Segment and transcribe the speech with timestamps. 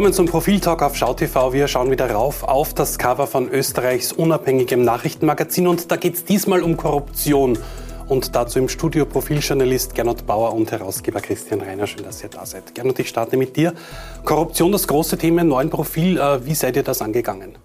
[0.00, 1.52] Willkommen zum Profiltalk auf SchauTV.
[1.52, 6.24] Wir schauen wieder rauf auf das Cover von Österreichs unabhängigem Nachrichtenmagazin und da geht es
[6.24, 7.58] diesmal um Korruption.
[8.08, 11.86] Und dazu im Studio Profiljournalist Gernot Bauer und Herausgeber Christian Reiner.
[11.86, 12.74] Schön, dass ihr da seid.
[12.74, 13.74] Gernot, ich starte mit dir.
[14.24, 16.16] Korruption, das große Thema im neuen Profil.
[16.16, 17.56] Äh, wie seid ihr das angegangen?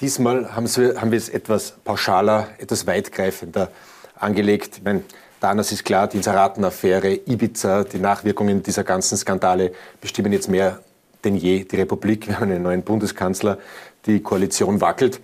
[0.00, 3.70] Diesmal haben wir, es etwas pauschaler, etwas weitgreifender
[4.18, 4.78] angelegt.
[4.78, 5.04] Ich meine,
[5.38, 10.80] Danas ist klar, die Inseratenaffäre, Ibiza, die Nachwirkungen dieser ganzen Skandale bestimmen jetzt mehr
[11.26, 12.26] denn je die Republik.
[12.28, 13.58] Wir haben einen neuen Bundeskanzler,
[14.06, 15.20] die Koalition wackelt.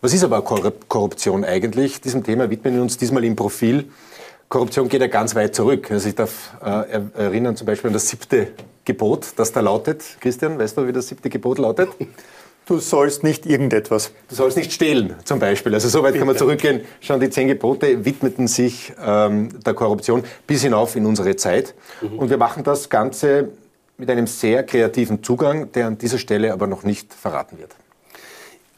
[0.00, 2.00] Was ist aber Korruption eigentlich?
[2.00, 3.88] Diesem Thema widmen wir uns diesmal im Profil.
[4.50, 5.90] Korruption geht ja ganz weit zurück.
[5.90, 8.48] Also ich darf äh, erinnern zum Beispiel an das siebte
[8.84, 10.04] Gebot, das da lautet.
[10.20, 11.88] Christian, weißt du, wie das siebte Gebot lautet?
[12.66, 14.12] Du sollst nicht irgendetwas.
[14.28, 15.74] Du sollst nicht stehlen, zum Beispiel.
[15.74, 16.80] Also so weit kann man zurückgehen.
[17.00, 21.74] Schon die zehn Gebote widmeten sich ähm, der Korruption bis hinauf in unsere Zeit.
[22.00, 22.18] Mhm.
[22.18, 23.50] Und wir machen das Ganze
[23.96, 27.70] mit einem sehr kreativen Zugang, der an dieser Stelle aber noch nicht verraten wird.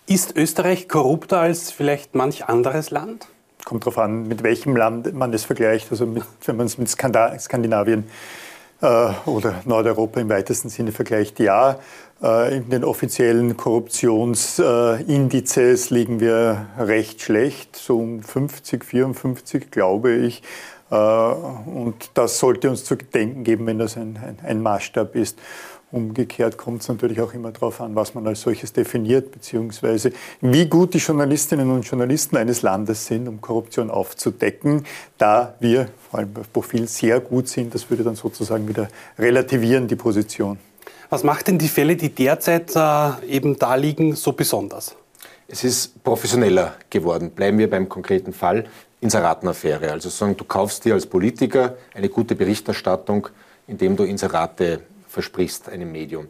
[0.07, 3.27] Ist Österreich korrupter als vielleicht manch anderes Land?
[3.65, 5.91] Kommt darauf an, mit welchem Land man es vergleicht.
[5.91, 8.05] Also mit, wenn man es mit Skandinavien
[8.83, 11.81] äh, oder Nordeuropa im weitesten Sinne vergleicht, ja.
[12.23, 20.45] Äh, in den offiziellen Korruptionsindizes liegen wir recht schlecht, so um 50, 54 glaube ich.
[20.91, 25.39] Äh, und das sollte uns zu denken geben, wenn das ein, ein, ein Maßstab ist.
[25.93, 30.67] Umgekehrt kommt es natürlich auch immer darauf an, was man als solches definiert, beziehungsweise wie
[30.67, 34.85] gut die Journalistinnen und Journalisten eines Landes sind, um Korruption aufzudecken.
[35.17, 39.87] Da wir, vor allem auf Profil, sehr gut sind, das würde dann sozusagen wieder relativieren,
[39.87, 40.59] die Position.
[41.09, 44.97] Was macht denn die Fälle, die derzeit äh, eben da liegen, so besonders?
[45.49, 47.31] Es ist professioneller geworden.
[47.31, 48.65] Bleiben wir beim konkreten Fall.
[49.01, 49.93] Inseratenaffäre.
[49.93, 53.29] Also sagen, du kaufst dir als Politiker eine gute Berichterstattung,
[53.69, 56.27] indem du Inserate versprichst einem Medium.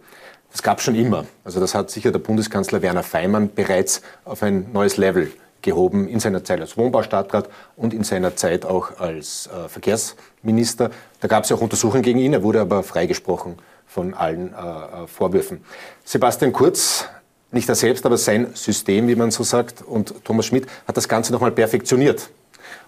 [0.52, 1.24] Das gab es schon immer.
[1.44, 6.20] Also das hat sicher der Bundeskanzler Werner Feimann bereits auf ein neues Level gehoben in
[6.20, 10.90] seiner Zeit als Wohnbaustadtrat und in seiner Zeit auch als äh, Verkehrsminister.
[11.20, 14.56] Da gab es ja auch Untersuchungen gegen ihn, er wurde aber freigesprochen von allen äh,
[14.56, 15.64] äh, Vorwürfen.
[16.04, 17.06] Sebastian Kurz,
[17.52, 21.08] nicht er selbst, aber sein System, wie man so sagt, und Thomas Schmidt hat das
[21.08, 22.28] Ganze nochmal perfektioniert.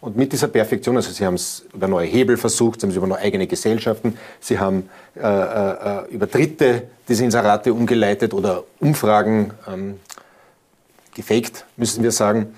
[0.00, 2.96] Und mit dieser Perfektion, also Sie haben es über neue Hebel versucht, Sie haben es
[2.96, 9.52] über neue eigene Gesellschaften, Sie haben äh, äh, über Dritte diese Inserate umgeleitet oder Umfragen
[9.66, 9.98] ähm,
[11.14, 12.54] gefaked, müssen wir sagen.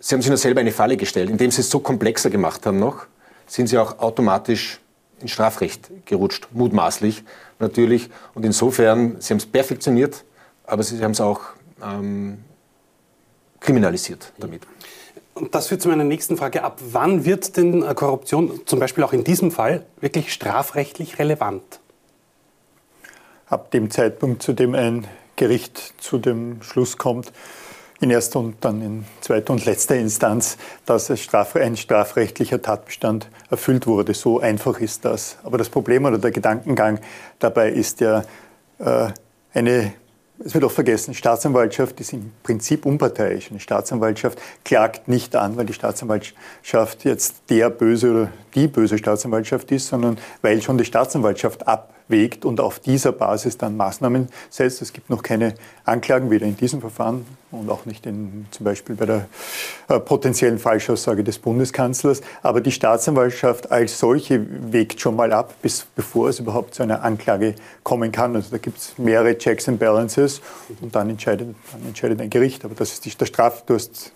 [0.00, 1.30] Sie haben sich nur selber eine Falle gestellt.
[1.30, 3.06] Indem Sie es so komplexer gemacht haben noch,
[3.46, 4.80] sind Sie auch automatisch
[5.20, 7.24] ins Strafrecht gerutscht, mutmaßlich
[7.58, 8.10] natürlich.
[8.34, 10.24] Und insofern, Sie haben es perfektioniert,
[10.68, 11.40] aber Sie haben es auch
[11.82, 12.44] ähm,
[13.60, 14.62] kriminalisiert damit.
[15.34, 16.64] Und das führt zu meiner nächsten Frage.
[16.64, 21.80] Ab wann wird denn äh, Korruption, zum Beispiel auch in diesem Fall, wirklich strafrechtlich relevant?
[23.46, 25.06] Ab dem Zeitpunkt, zu dem ein
[25.36, 27.32] Gericht zu dem Schluss kommt,
[28.00, 30.56] in erster und dann in zweiter und letzter Instanz,
[30.86, 34.14] dass ein strafrechtlicher Tatbestand erfüllt wurde.
[34.14, 35.38] So einfach ist das.
[35.42, 37.00] Aber das Problem oder der Gedankengang
[37.38, 38.24] dabei ist ja
[38.78, 39.08] äh,
[39.52, 39.92] eine
[40.44, 43.50] es wird auch vergessen, Staatsanwaltschaft ist im Prinzip unparteiisch.
[43.50, 49.70] Eine Staatsanwaltschaft klagt nicht an, weil die Staatsanwaltschaft jetzt der böse oder die böse Staatsanwaltschaft
[49.72, 54.82] ist, sondern weil schon die Staatsanwaltschaft ab abwägt und auf dieser Basis dann Maßnahmen setzt.
[54.82, 55.54] Es gibt noch keine
[55.84, 59.26] Anklagen, weder in diesem Verfahren und auch nicht in, zum Beispiel bei der
[59.88, 62.22] äh, potenziellen Falschaussage des Bundeskanzlers.
[62.42, 67.02] Aber die Staatsanwaltschaft als solche wägt schon mal ab, bis, bevor es überhaupt zu einer
[67.02, 68.34] Anklage kommen kann.
[68.34, 70.40] Also da gibt es mehrere Checks and Balances
[70.80, 72.64] und dann entscheidet, dann entscheidet ein Gericht.
[72.64, 74.12] Aber das ist die, der Straf, du hast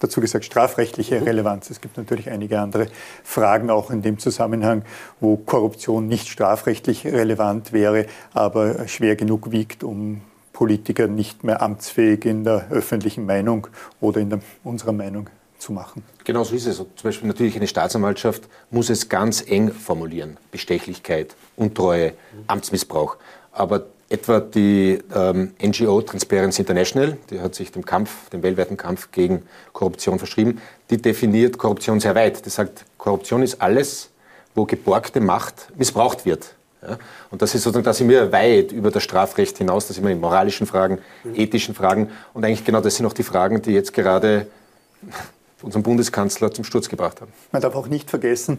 [0.00, 1.24] dazu gesagt, strafrechtliche.
[1.24, 1.70] Relevanz.
[1.70, 2.88] Es gibt natürlich einige andere
[3.24, 4.82] Fragen auch in dem Zusammenhang,
[5.20, 12.24] wo Korruption nicht strafrechtlich relevant wäre, aber schwer genug wiegt, um Politiker nicht mehr amtsfähig
[12.24, 13.66] in der öffentlichen Meinung
[14.00, 15.28] oder in der, unserer Meinung
[15.58, 16.02] zu machen.
[16.24, 16.76] Genau so ist es.
[16.76, 20.38] Zum Beispiel natürlich eine Staatsanwaltschaft muss es ganz eng formulieren.
[20.50, 22.12] Bestechlichkeit, Untreue,
[22.46, 23.16] Amtsmissbrauch.
[23.52, 29.10] Aber etwa die ähm, NGO Transparency International, die hat sich dem Kampf, dem weltweiten Kampf
[29.10, 29.42] gegen
[29.72, 30.60] Korruption verschrieben,
[30.90, 32.44] die definiert Korruption sehr weit.
[32.46, 34.10] Die sagt, Korruption ist alles,
[34.54, 36.54] wo geborgte Macht missbraucht wird.
[36.82, 36.98] Ja?
[37.30, 40.12] Und das ist sozusagen, da sind wir weit über das Strafrecht hinaus, da sind wir
[40.12, 41.34] in moralischen Fragen, mhm.
[41.34, 42.10] ethischen Fragen.
[42.32, 44.46] Und eigentlich genau das sind auch die Fragen, die jetzt gerade
[45.62, 47.32] unseren Bundeskanzler zum Sturz gebracht haben.
[47.50, 48.58] Man darf auch nicht vergessen,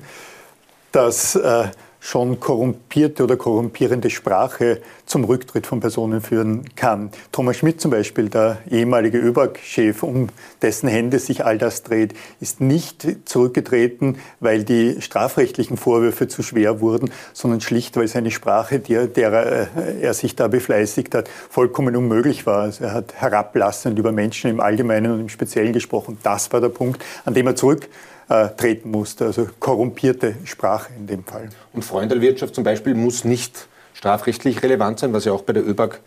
[0.92, 1.66] dass äh,
[2.00, 7.10] schon korrumpierte oder korrumpierende Sprache zum Rücktritt von Personen führen kann.
[7.34, 10.30] Thomas Schmidt zum Beispiel, der ehemalige ÖBAG-Chef, um
[10.62, 16.80] dessen Hände sich all das dreht, ist nicht zurückgetreten, weil die strafrechtlichen Vorwürfe zu schwer
[16.80, 21.95] wurden, sondern schlicht, weil seine Sprache, der, der äh, er sich da befleißigt hat, vollkommen
[21.95, 22.62] unmöglich war.
[22.62, 26.18] Also er hat herablassend über Menschen im Allgemeinen und im Speziellen gesprochen.
[26.24, 27.89] Das war der Punkt, an dem er zurück
[28.29, 29.25] äh, treten musste.
[29.25, 31.50] Also korrumpierte Sprache in dem Fall.
[31.74, 36.00] Und Freundelwirtschaft zum Beispiel muss nicht strafrechtlich relevant sein, was ja auch bei der ÖBAG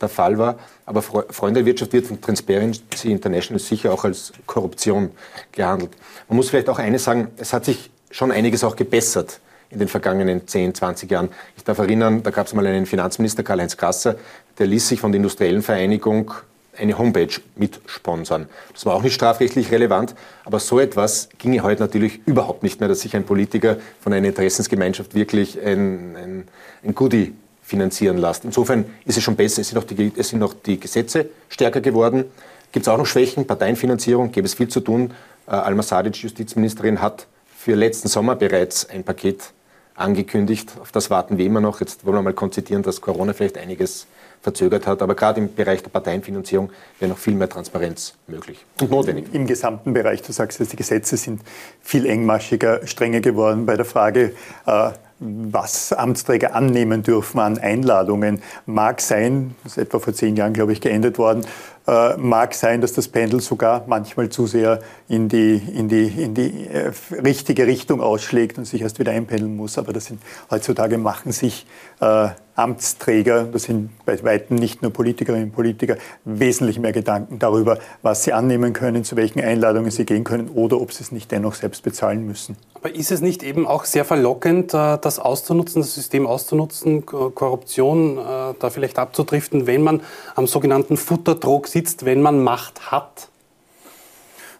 [0.00, 0.58] der Fall war.
[0.84, 5.10] Aber Freundelwirtschaft wird von Transparency International sicher auch als Korruption
[5.52, 5.92] gehandelt.
[6.28, 9.40] Man muss vielleicht auch eines sagen, es hat sich schon einiges auch gebessert
[9.70, 11.28] in den vergangenen 10, 20 Jahren.
[11.56, 14.16] Ich darf erinnern, da gab es mal einen Finanzminister, Karl-Heinz Krasser,
[14.58, 16.32] der ließ sich von der Industriellen Vereinigung
[16.78, 18.48] eine Homepage mitsponsern.
[18.72, 20.14] Das war auch nicht strafrechtlich relevant,
[20.44, 24.28] aber so etwas ginge heute natürlich überhaupt nicht mehr, dass sich ein Politiker von einer
[24.28, 26.48] Interessensgemeinschaft wirklich ein, ein,
[26.84, 28.44] ein Goodie finanzieren lässt.
[28.44, 31.80] Insofern ist es schon besser, es sind auch die, es sind auch die Gesetze stärker
[31.80, 32.24] geworden.
[32.72, 33.46] Gibt es auch noch Schwächen?
[33.46, 35.12] Parteienfinanzierung, gäbe es viel zu tun.
[35.46, 37.26] Äh, Alma Sadic, Justizministerin, hat
[37.56, 39.52] für letzten Sommer bereits ein Paket
[39.96, 40.72] angekündigt.
[40.80, 41.80] Auf das warten wir immer noch.
[41.80, 44.06] Jetzt wollen wir mal konzitieren, dass Corona vielleicht einiges
[44.42, 45.02] verzögert hat.
[45.02, 49.26] Aber gerade im Bereich der Parteienfinanzierung wäre noch viel mehr Transparenz möglich und notwendig.
[49.32, 51.42] Im gesamten Bereich, du sagst, die Gesetze sind
[51.80, 54.34] viel engmaschiger, strenger geworden bei der Frage,
[54.66, 58.42] äh, was Amtsträger annehmen dürfen an Einladungen.
[58.66, 61.46] Mag sein, das ist etwa vor zehn Jahren, glaube ich, geändert worden,
[61.86, 66.34] äh, mag sein, dass das Pendel sogar manchmal zu sehr in die, in die, in
[66.34, 66.92] die äh,
[67.22, 69.78] richtige Richtung ausschlägt und sich erst wieder einpendeln muss.
[69.78, 70.20] Aber das sind,
[70.50, 71.66] heutzutage machen sich
[72.00, 77.78] äh, Amtsträger, das sind bei weitem nicht nur Politikerinnen und Politiker, wesentlich mehr Gedanken darüber,
[78.02, 81.30] was sie annehmen können, zu welchen Einladungen sie gehen können oder ob sie es nicht
[81.30, 82.56] dennoch selbst bezahlen müssen.
[82.94, 88.54] Ist es nicht eben auch sehr verlockend, äh, das auszunutzen, das System auszunutzen, Korruption äh,
[88.58, 90.02] da vielleicht abzudriften, wenn man
[90.34, 93.28] am sogenannten Futterdruck sitzt, wenn man Macht hat?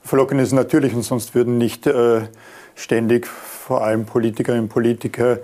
[0.02, 2.28] Verlockend ist natürlich und sonst würden nicht äh,
[2.75, 5.38] ständig vor allem Politikerinnen und Politiker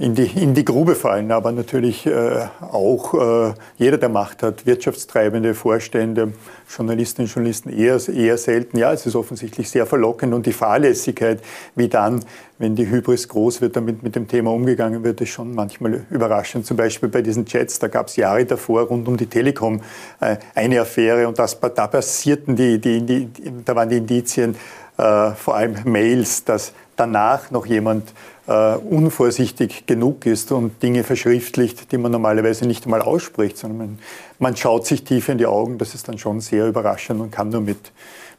[0.00, 4.64] in die, in die Grube fallen, aber natürlich äh, auch äh, jeder, der Macht hat,
[4.64, 6.32] Wirtschaftstreibende, Vorstände,
[6.74, 8.78] Journalistinnen und Journalisten eher, eher selten.
[8.78, 11.40] Ja, es ist offensichtlich sehr verlockend und die Fahrlässigkeit,
[11.74, 12.24] wie dann,
[12.58, 16.64] wenn die Hybris groß wird, damit mit dem Thema umgegangen wird, ist schon manchmal überraschend.
[16.64, 19.82] Zum Beispiel bei diesen Chats, da gab es Jahre davor rund um die Telekom
[20.20, 23.28] äh, eine Affäre und das, da passierten die, die, die,
[23.66, 24.56] da waren die Indizien,
[24.96, 28.12] äh, vor allem Mails, dass danach noch jemand
[28.50, 33.98] äh, unvorsichtig genug ist und Dinge verschriftlicht, die man normalerweise nicht einmal ausspricht, sondern man,
[34.40, 35.78] man schaut sich tief in die Augen.
[35.78, 37.92] Das ist dann schon sehr überraschend und kann nur mit,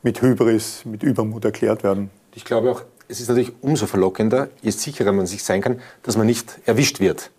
[0.03, 2.09] mit Hybris, mit Übermut erklärt werden.
[2.35, 6.17] Ich glaube auch, es ist natürlich umso verlockender, je sicherer man sich sein kann, dass
[6.17, 7.31] man nicht erwischt wird.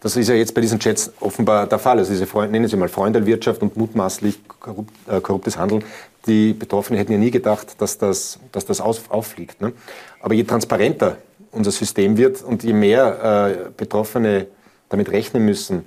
[0.00, 1.98] Das ist ja jetzt bei diesen Chats offenbar der Fall.
[1.98, 5.84] Also diese Freund, nennen Sie mal Freundelwirtschaft und mutmaßlich korrupt, äh, korruptes Handeln.
[6.26, 9.60] Die Betroffenen hätten ja nie gedacht, dass das, dass das aus, auffliegt.
[9.60, 9.72] Ne?
[10.20, 11.18] Aber je transparenter
[11.54, 14.46] unser System wird und je mehr äh, Betroffene
[14.88, 15.84] damit rechnen müssen,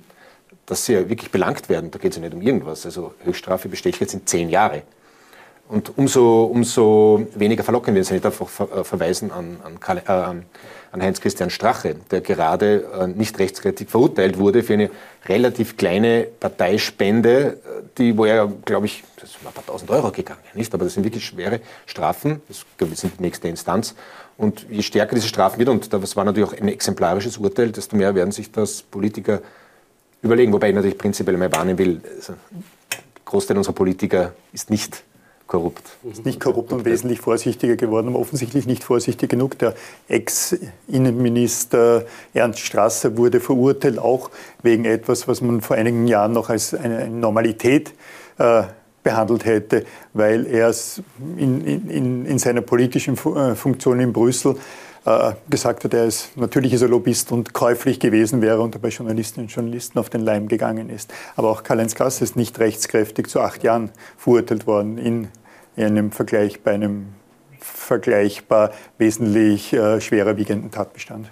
[0.66, 2.84] dass sie ja wirklich belangt werden, da geht es ja nicht um irgendwas.
[2.84, 4.82] Also Höchststrafe besteht jetzt in zehn Jahre.
[5.68, 10.10] Und umso, umso weniger verlockend werden sie nicht einfach ver, äh, verweisen an, an, äh,
[10.92, 14.90] an Heinz-Christian Strache, der gerade äh, nicht rechtskräftig verurteilt wurde für eine
[15.26, 20.10] relativ kleine Parteispende, äh, die, wo er, glaube ich, das ist ein paar tausend Euro
[20.10, 20.72] gegangen, nicht?
[20.72, 22.40] Aber das sind wirklich schwere Strafen.
[22.48, 22.64] Das
[22.98, 23.94] sind die nächste Instanz.
[24.38, 27.96] Und je stärker diese Strafen wird, und das war natürlich auch ein exemplarisches Urteil, desto
[27.96, 29.42] mehr werden sich das Politiker
[30.22, 30.52] überlegen.
[30.52, 32.34] Wobei ich natürlich prinzipiell mal warnen will, also,
[33.24, 35.04] Großteil unserer Politiker ist nicht
[35.48, 35.82] korrupt.
[36.08, 39.58] Ist nicht korrupt und wesentlich vorsichtiger geworden, aber offensichtlich nicht vorsichtig genug.
[39.58, 39.74] Der
[40.08, 44.30] Ex-Innenminister Ernst Strasser wurde verurteilt, auch
[44.62, 47.94] wegen etwas, was man vor einigen Jahren noch als eine Normalität
[48.38, 48.62] äh,
[49.02, 50.72] behandelt hätte, weil er
[51.36, 54.56] in, in, in seiner politischen äh, Funktion in Brüssel
[55.06, 58.88] äh, gesagt hat, er ist natürlich ist er Lobbyist und käuflich gewesen wäre und dabei
[58.88, 61.12] Journalistinnen und Journalisten auf den Leim gegangen ist.
[61.36, 65.28] Aber auch Karl-Heinz Gass ist nicht rechtskräftig zu acht Jahren verurteilt worden in,
[65.78, 67.06] in einem Vergleich bei einem
[67.60, 70.36] vergleichbar wesentlich äh, schwerer
[70.70, 71.30] Tatbestand.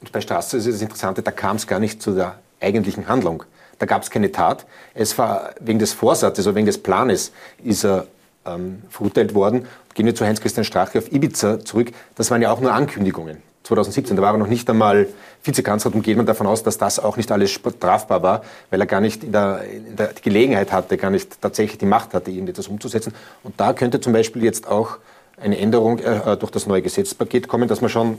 [0.00, 3.44] Und bei Straße ist das Interessante, da kam es gar nicht zu der eigentlichen Handlung.
[3.78, 4.66] Da gab es keine Tat.
[4.94, 8.06] Es war wegen des Vorsatzes oder wegen des Planes ist er
[8.44, 9.66] ähm, verurteilt worden.
[9.94, 11.92] Gehen wir zu Heinz-Christian Strache auf Ibiza zurück.
[12.14, 13.42] Das waren ja auch nur Ankündigungen.
[13.68, 15.08] 2017, da war er noch nicht einmal
[15.44, 18.86] Vizekanzler und geht man davon aus, dass das auch nicht alles strafbar war, weil er
[18.86, 22.30] gar nicht in der, in der die Gelegenheit hatte, gar nicht tatsächlich die Macht hatte,
[22.30, 23.14] irgendetwas umzusetzen.
[23.42, 24.98] Und da könnte zum Beispiel jetzt auch
[25.40, 28.18] eine Änderung äh, durch das neue Gesetzpaket kommen, dass man schon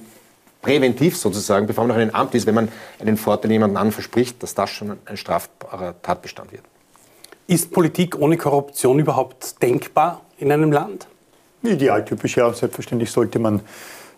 [0.61, 3.91] präventiv sozusagen, bevor man noch in einem Amt ist, wenn man einen Vorteil jemandem an
[3.91, 6.63] verspricht, dass das schon ein strafbarer Tatbestand wird.
[7.47, 11.07] Ist Politik ohne Korruption überhaupt denkbar in einem Land?
[11.63, 12.53] Idealtypisch, ja.
[12.53, 13.61] Selbstverständlich sollte man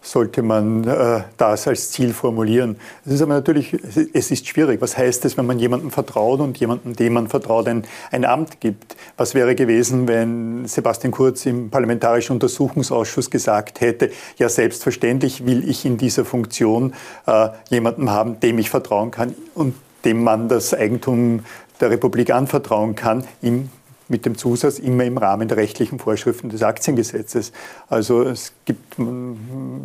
[0.01, 2.77] sollte man äh, das als Ziel formulieren.
[3.05, 3.73] Es ist aber natürlich,
[4.13, 4.81] es ist schwierig.
[4.81, 8.59] Was heißt es, wenn man jemandem vertraut und jemandem, dem man vertraut, ein, ein Amt
[8.59, 8.95] gibt?
[9.17, 15.85] Was wäre gewesen, wenn Sebastian Kurz im Parlamentarischen Untersuchungsausschuss gesagt hätte, ja selbstverständlich will ich
[15.85, 16.93] in dieser Funktion
[17.27, 21.41] äh, jemanden haben, dem ich vertrauen kann und dem man das Eigentum
[21.79, 23.69] der Republik anvertrauen kann, ihm
[24.11, 27.51] mit dem Zusatz immer im Rahmen der rechtlichen Vorschriften des Aktiengesetzes.
[27.89, 28.97] Also es gibt,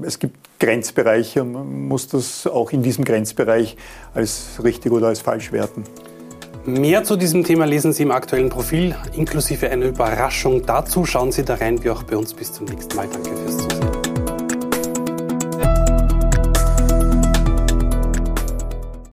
[0.03, 3.77] es gibt Grenzbereiche und man muss das auch in diesem Grenzbereich
[4.13, 5.85] als richtig oder als falsch werten.
[6.67, 11.07] Mehr zu diesem Thema lesen Sie im aktuellen Profil, inklusive einer Überraschung dazu.
[11.07, 12.35] Schauen Sie da rein, wie auch bei uns.
[12.35, 13.07] Bis zum nächsten Mal.
[13.07, 13.96] Danke fürs Zusehen.